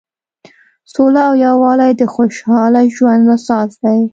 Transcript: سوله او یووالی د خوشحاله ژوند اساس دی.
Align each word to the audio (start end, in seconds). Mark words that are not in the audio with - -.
سوله 0.93 1.21
او 1.29 1.33
یووالی 1.45 1.91
د 1.99 2.01
خوشحاله 2.13 2.81
ژوند 2.95 3.25
اساس 3.35 3.71
دی. 3.83 4.01